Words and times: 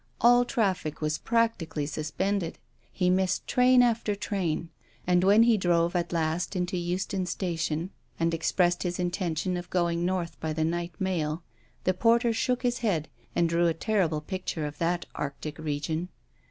All 0.19 0.45
traffic 0.45 0.99
was 0.99 1.19
practically 1.19 1.85
sus 1.85 2.09
pended. 2.09 2.55
Me 2.99 3.11
missed 3.11 3.45
train 3.45 3.83
after 3.83 4.15
train, 4.15 4.69
and 5.05 5.23
when 5.23 5.43
he 5.43 5.57
drove 5.57 5.95
at 5.95 6.11
last 6.11 6.55
into 6.55 6.75
Euston 6.75 7.27
Station 7.27 7.91
and 8.19 8.33
expressed 8.33 8.81
his 8.81 8.97
intention 8.97 9.55
of 9.57 9.69
going 9.69 10.03
north 10.03 10.39
by 10.39 10.53
the 10.53 10.65
night 10.65 10.95
mail 10.99 11.43
the 11.83 11.93
porter 11.93 12.33
shook 12.33 12.63
his 12.63 12.79
head 12.79 13.09
and 13.35 13.47
drew 13.47 13.67
a 13.67 13.75
terrible 13.75 14.21
picture 14.21 14.65
of 14.65 14.79
that 14.79 15.05
arctic 15.13 15.59
region. 15.59 16.09